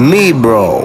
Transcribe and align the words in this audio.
Mibro. 0.00 0.79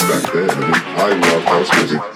back 0.00 0.32
then. 0.32 0.50
I 0.50 0.60
mean, 0.60 0.74
I 0.74 1.32
love 1.32 1.44
house 1.44 1.76
music. 1.76 2.13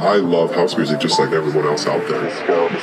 I 0.00 0.16
love 0.18 0.54
house 0.54 0.76
music 0.76 1.00
just 1.00 1.18
like 1.18 1.32
everyone 1.32 1.66
else 1.66 1.84
out 1.86 2.06
there. 2.08 2.77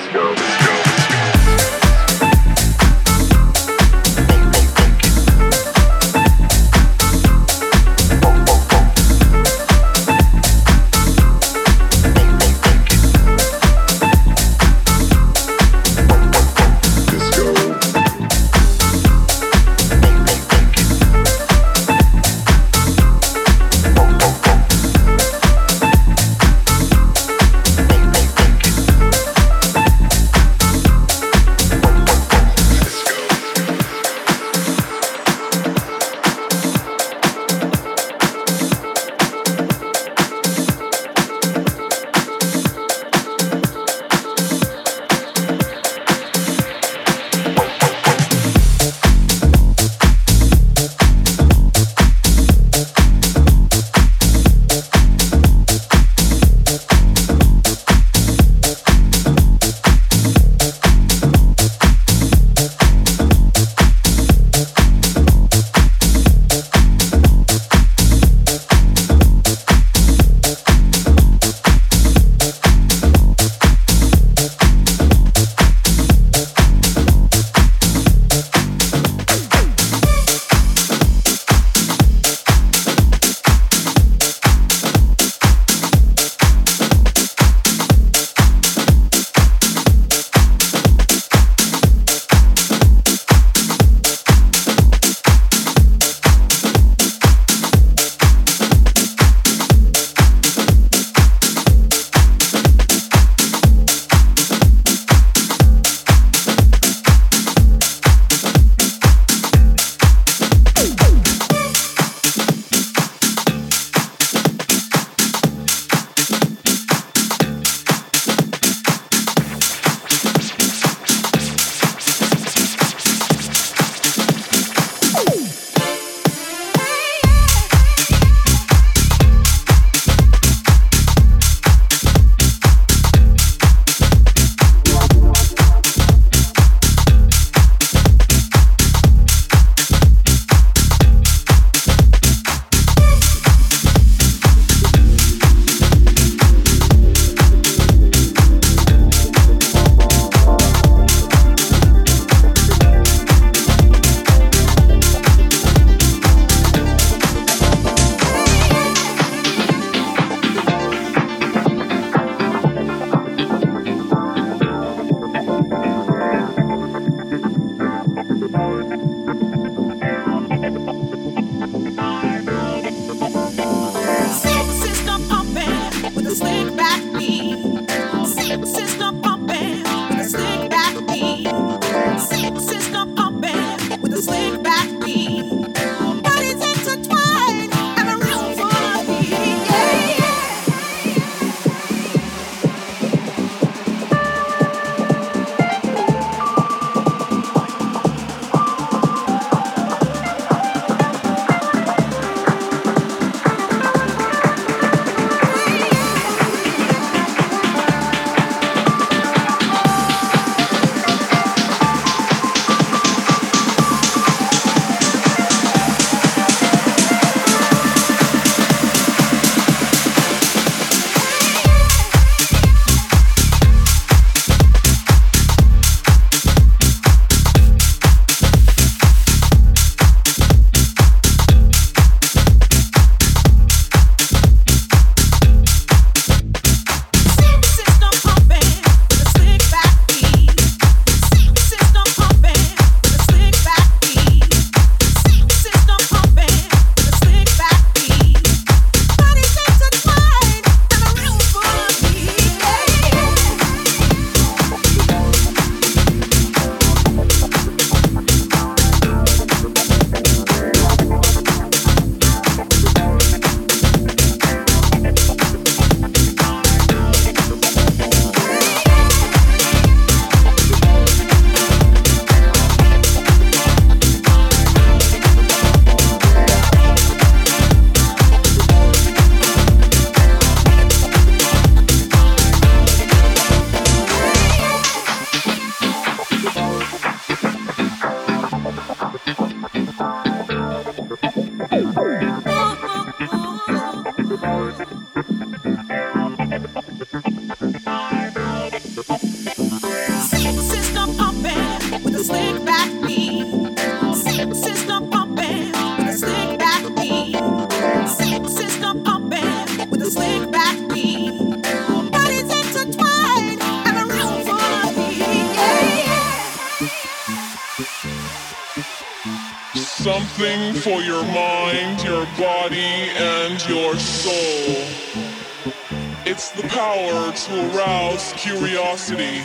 To 327.46 327.78
arouse 327.78 328.34
curiosity, 328.34 329.42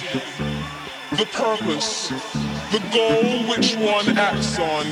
the 1.11 1.27
purpose, 1.33 2.09
the 2.73 2.83
goal 2.93 3.47
which 3.51 3.77
one 3.77 4.17
acts 4.17 4.59
on. 4.59 4.87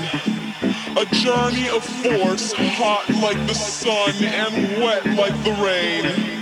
A 0.97 1.07
journey 1.15 1.69
of 1.71 1.83
force, 1.83 2.53
hot 2.53 3.09
like 3.23 3.38
the 3.47 3.55
sun 3.55 4.12
and 4.23 4.83
wet 4.83 5.07
like 5.17 5.33
the 5.43 5.53
rain 5.62 6.38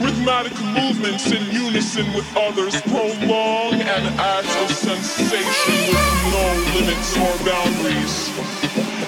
rhythmic 0.00 0.58
movements 0.62 1.30
in 1.30 1.42
unison 1.52 2.06
with 2.14 2.26
others 2.36 2.80
prolong 2.82 3.74
an 3.74 4.06
act 4.18 4.48
of 4.64 4.70
sensation 4.74 5.74
with 5.88 6.04
no 6.32 6.46
limits 6.74 7.16
or 7.16 7.34
boundaries. 7.44 8.30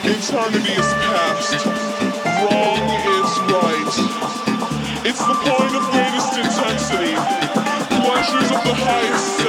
Eternity 0.04 0.73
is 0.73 0.92
past, 1.09 1.66
wrong 2.45 2.85
is 3.16 3.33
right. 3.52 4.37
It's 5.09 5.25
the 5.25 5.35
point 5.35 5.75
of 5.76 5.86
intensity, 6.76 7.14
pleasures 8.02 8.50
of 8.52 8.64
the 8.64 8.75
highest 8.75 9.46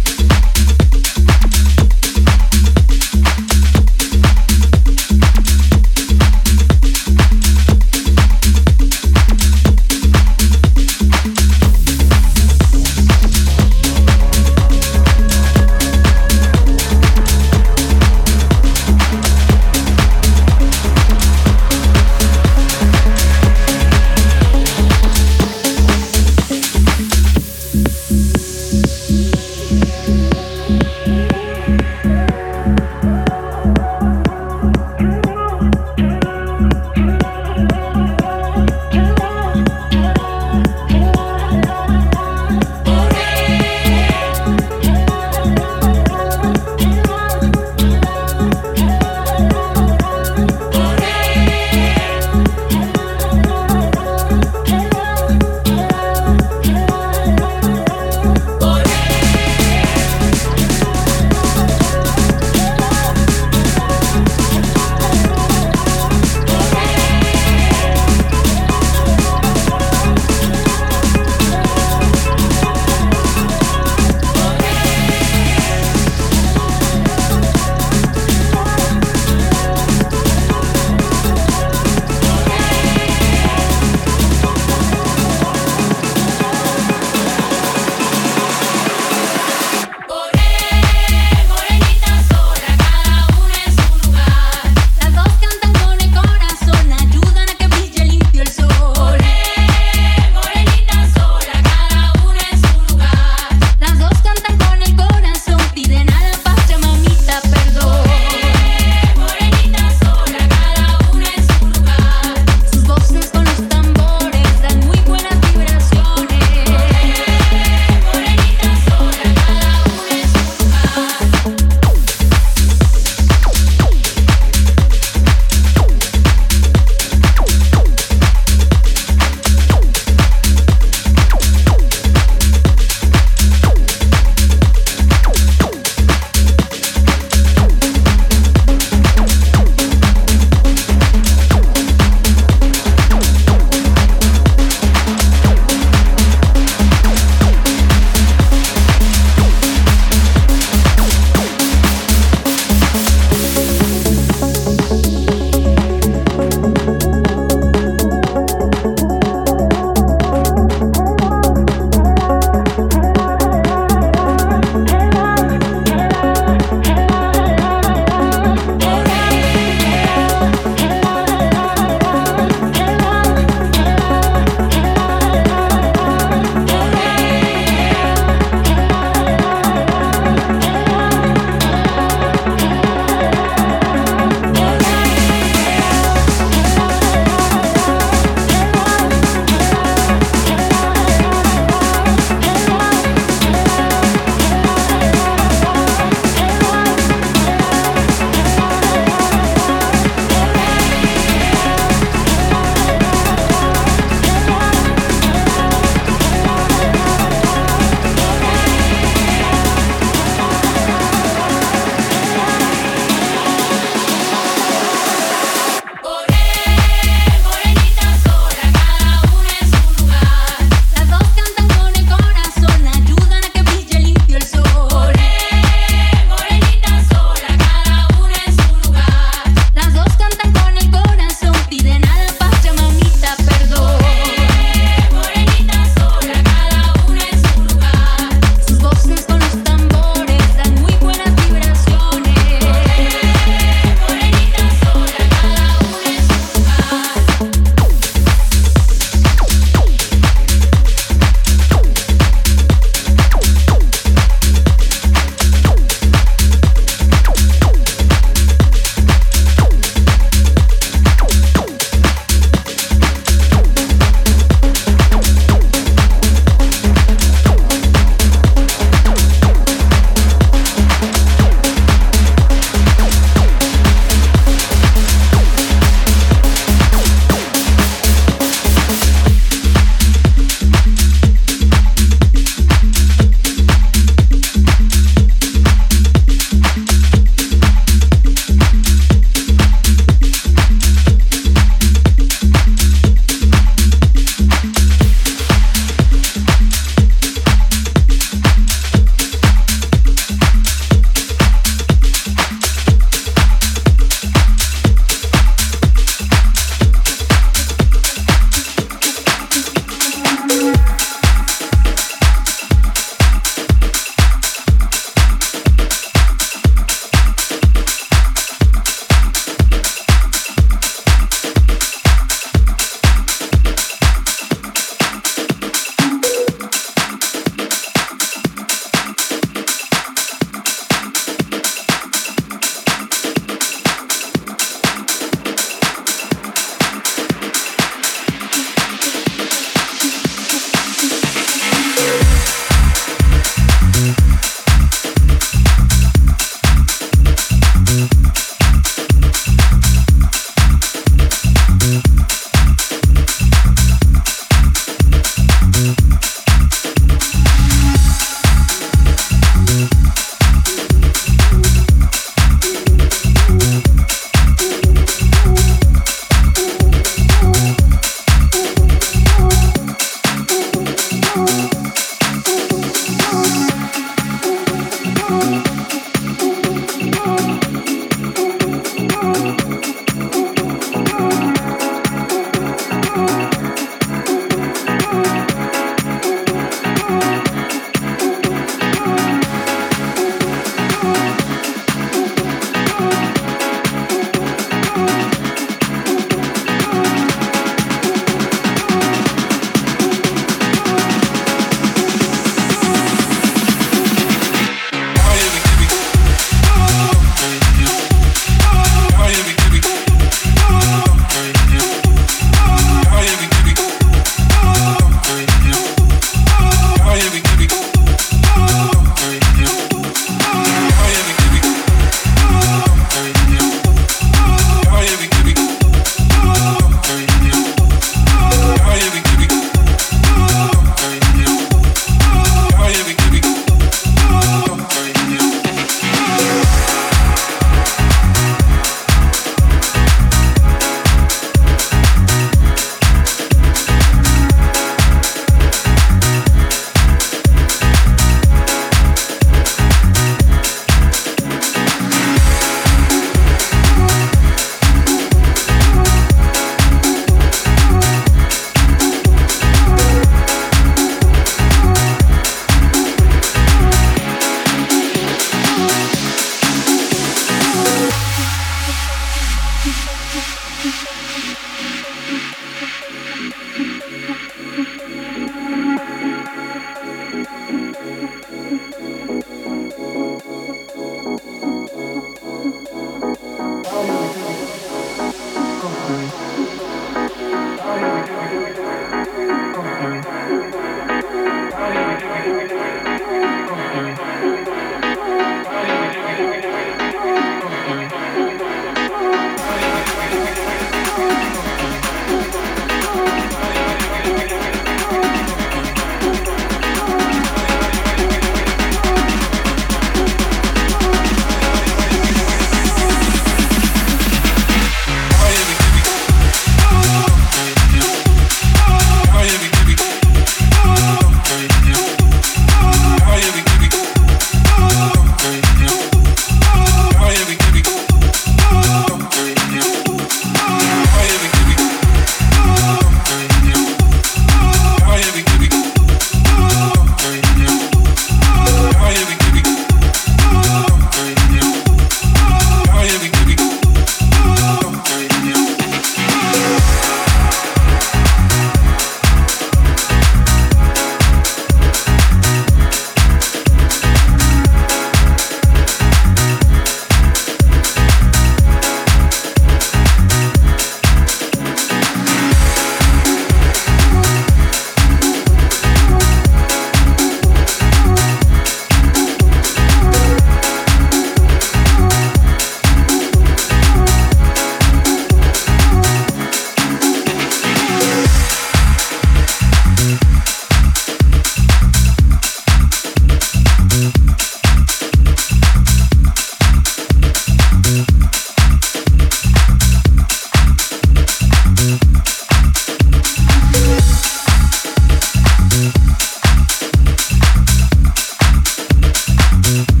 Mm-hmm. 599.71 600.00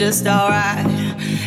Just 0.00 0.26
alright. 0.26 0.86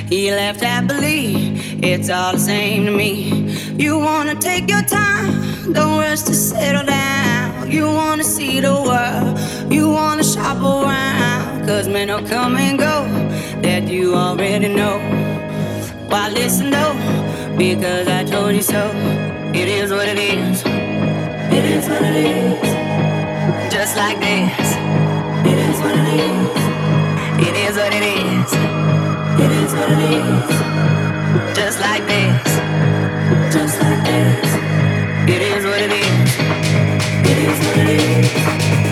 He 0.08 0.32
left 0.32 0.62
happily, 0.62 1.58
it's 1.82 2.10
all 2.10 2.34
the 2.34 2.40
same 2.40 2.86
to 2.86 2.92
me. 2.92 3.52
You 3.78 3.98
wanna 3.98 4.36
take 4.36 4.70
your 4.70 4.84
time, 4.84 5.74
don't 5.74 5.98
rush 6.00 6.22
to 6.24 6.34
settle 6.34 6.86
down. 6.86 7.72
You 7.72 7.86
wanna 7.86 8.24
see 8.24 8.60
the 8.60 8.74
world, 8.74 9.72
you 9.72 9.90
wanna 9.90 10.24
shop 10.24 10.58
around. 10.58 11.66
Cause 11.68 11.88
men 11.88 12.10
will 12.10 12.28
come 12.28 12.56
and 12.58 12.78
go 12.78 12.96
that 13.62 13.88
you 13.88 14.14
already 14.14 14.68
know. 14.68 15.00
Why 16.10 16.30
listen 16.30 16.70
though? 16.70 16.96
Because 17.58 18.08
I 18.08 18.24
told 18.24 18.54
you 18.56 18.62
so. 18.62 18.84
It 19.54 19.68
is 19.68 19.92
what 19.92 20.08
it 20.08 20.20
is. 20.20 20.62
It 21.58 21.66
is 21.76 21.90
what 21.90 22.02
it 22.02 22.16
is. 22.16 23.74
Just 23.74 23.98
like 23.98 24.20
this. 24.20 24.63
It 28.52 29.52
is 29.52 29.74
what 29.74 29.90
it 29.90 30.02
is. 30.12 31.56
Just 31.56 31.80
like 31.80 32.06
this. 32.06 33.54
Just 33.54 33.80
like 33.82 34.04
this. 34.04 34.54
It 35.30 35.42
is 35.42 35.64
what 35.64 35.82
it 35.82 35.94
is. 35.94 36.30
It 37.32 37.38
is 37.38 37.58
what 37.66 37.78
it 37.78 37.90
is. 37.90 38.83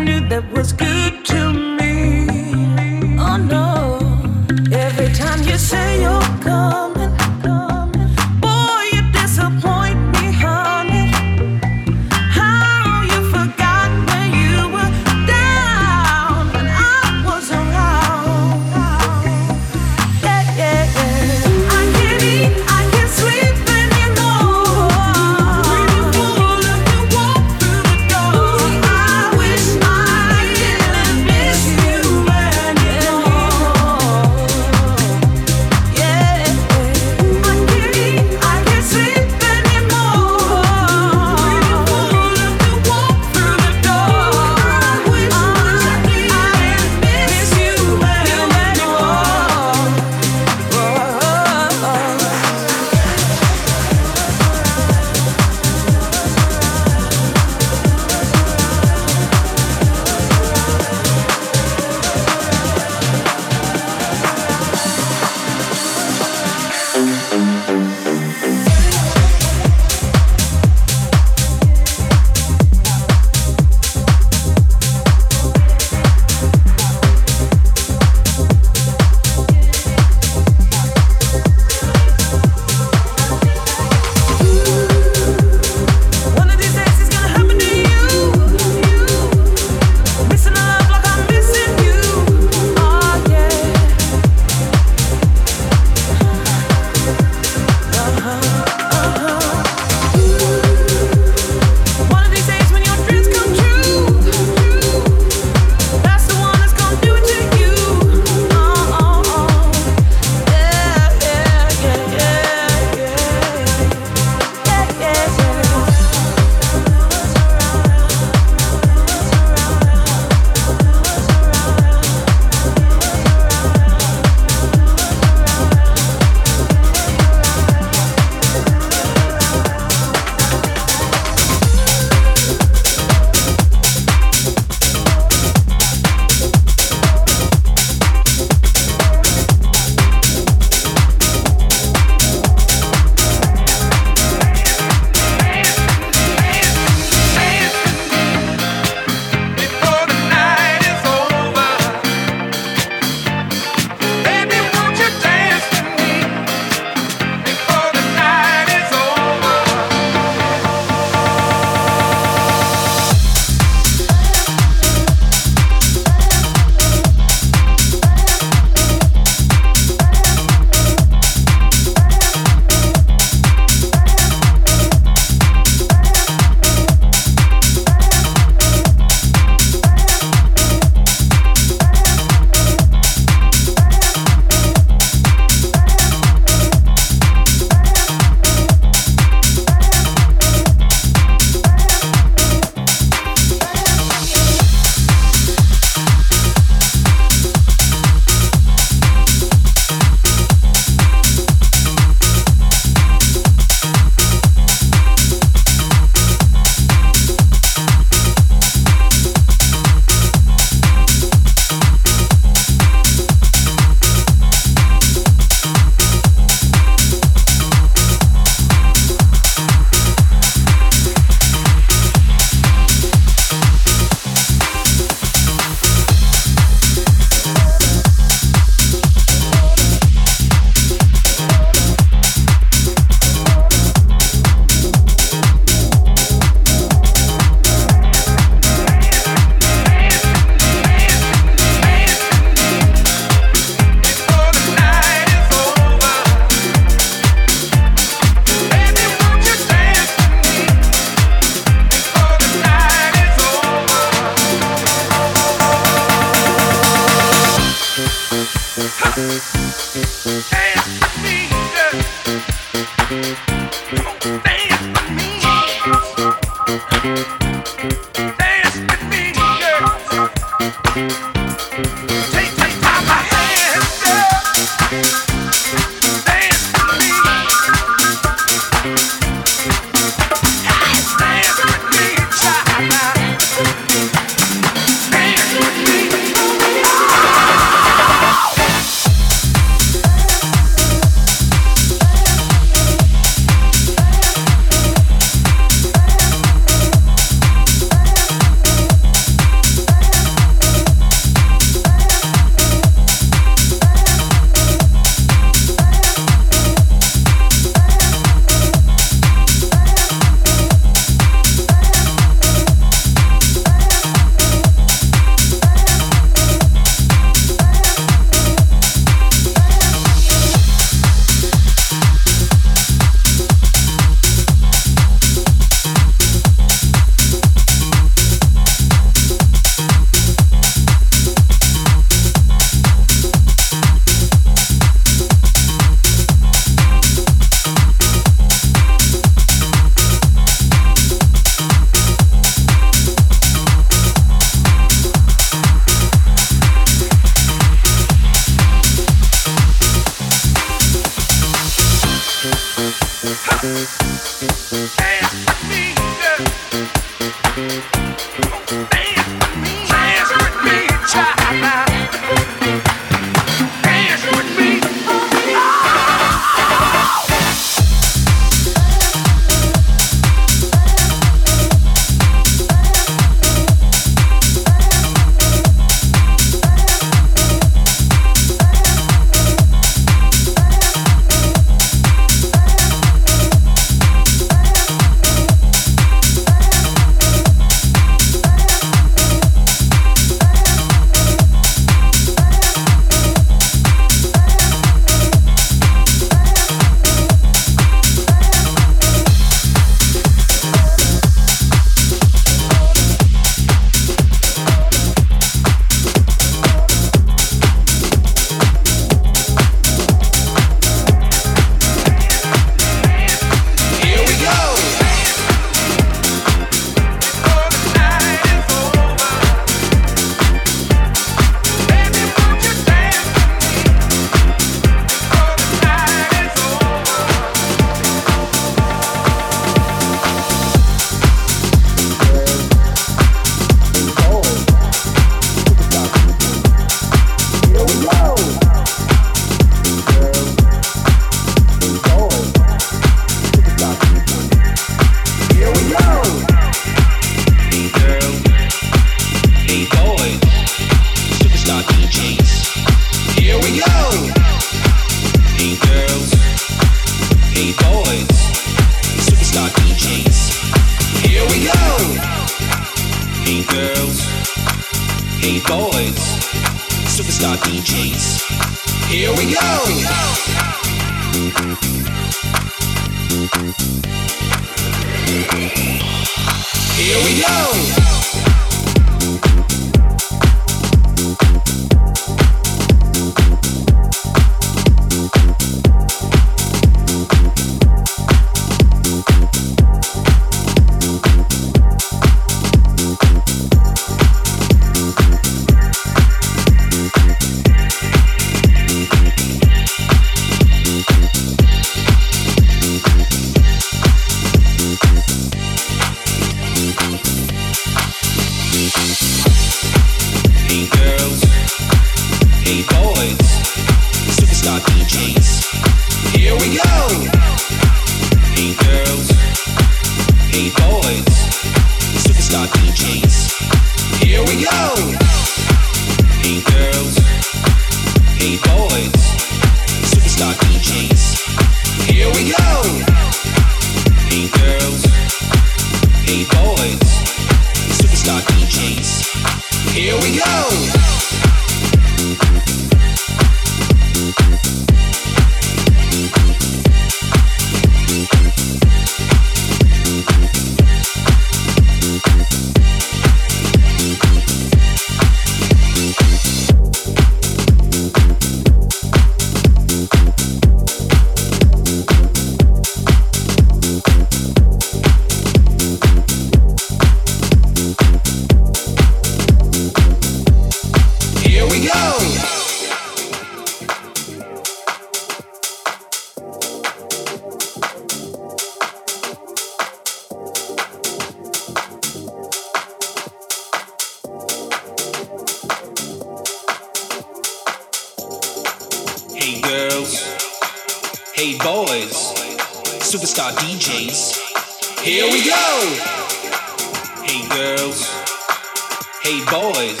Hey 599.22 599.44
boys, 599.44 600.00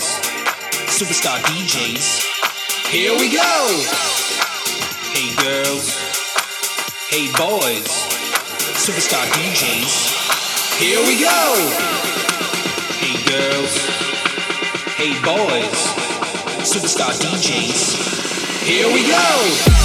superstar 0.88 1.36
DJs, 1.42 2.24
here 2.88 3.12
we 3.12 3.30
go! 3.30 3.66
Hey 5.12 5.36
girls, 5.36 5.90
hey 7.10 7.30
boys, 7.36 7.84
superstar 8.80 9.22
DJs, 9.36 10.78
here 10.78 11.00
we 11.06 11.20
go! 11.20 11.52
Hey 12.96 13.20
girls, 13.28 13.76
hey 14.96 15.12
boys, 15.20 15.80
superstar 16.64 17.12
DJs, 17.20 18.64
here 18.64 18.86
we 18.86 19.06
go! 19.06 19.79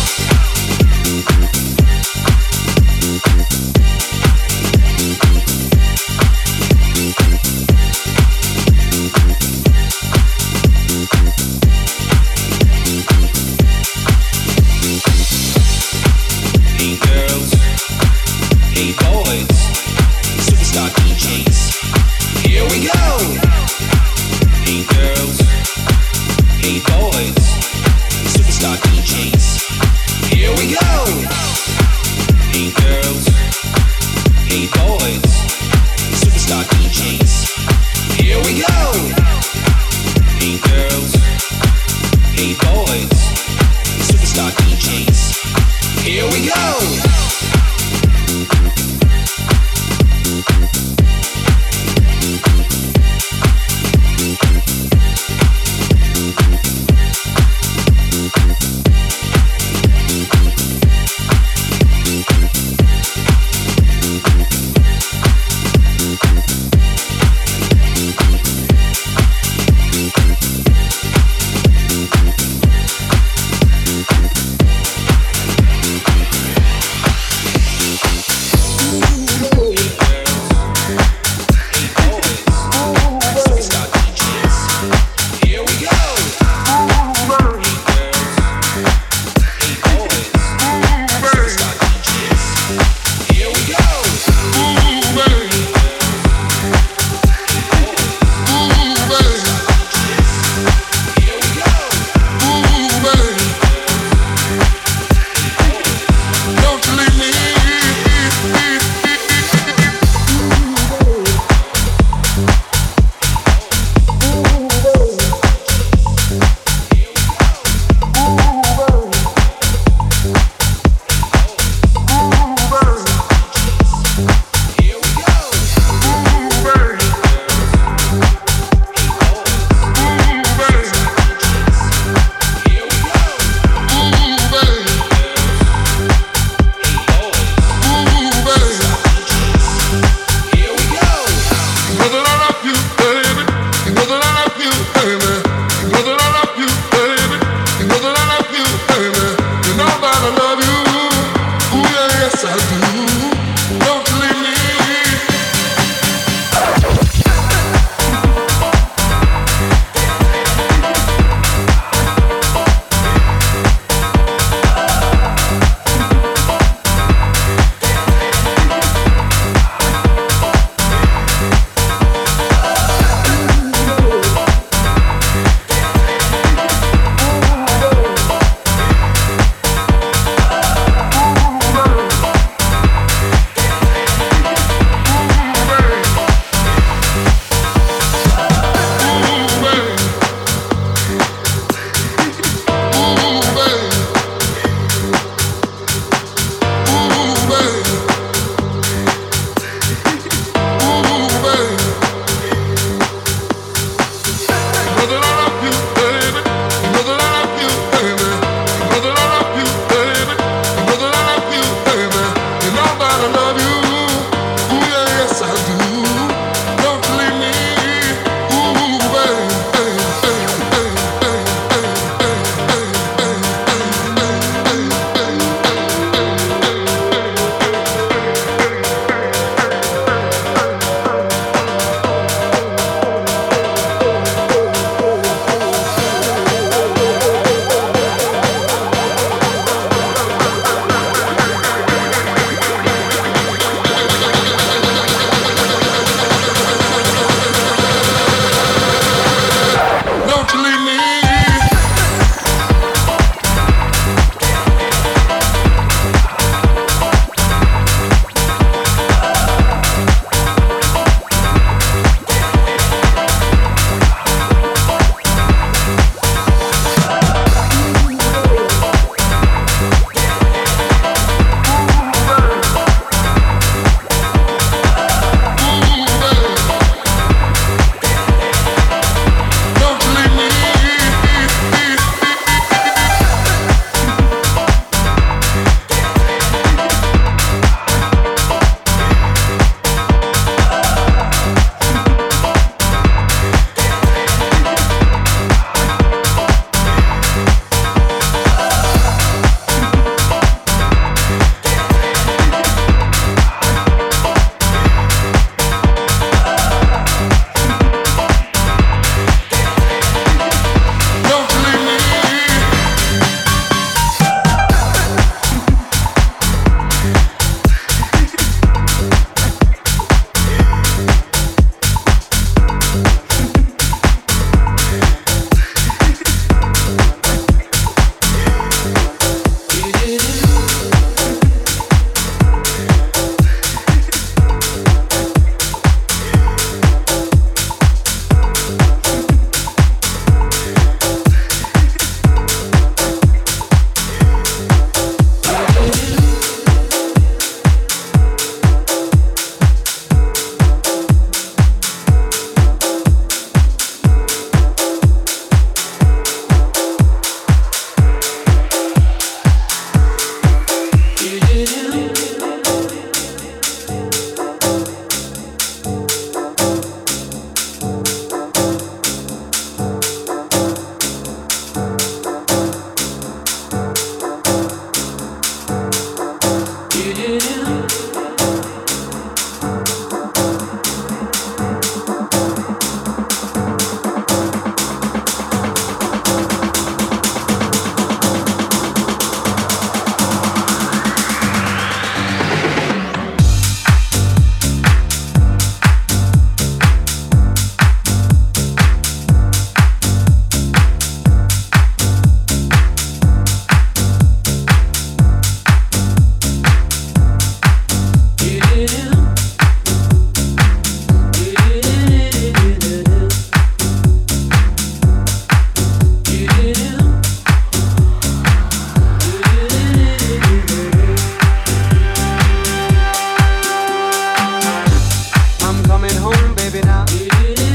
baby, 426.56 426.82
now. 426.82 427.75